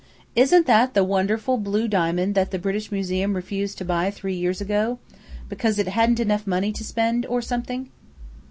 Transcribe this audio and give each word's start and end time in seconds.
"Isn't 0.35 0.65
that 0.65 0.95
the 0.95 1.03
wonderful 1.03 1.57
blue 1.57 1.87
diamond 1.87 2.33
that 2.33 2.49
the 2.49 2.57
British 2.57 2.91
Museum 2.91 3.35
refused 3.35 3.77
to 3.77 3.85
buy 3.85 4.09
three 4.09 4.33
years 4.33 4.59
ago, 4.59 4.97
because 5.47 5.77
it 5.77 5.89
hadn't 5.89 6.19
enough 6.19 6.47
money 6.47 6.71
to 6.71 6.83
spend, 6.83 7.23
or 7.27 7.39
something?" 7.39 7.91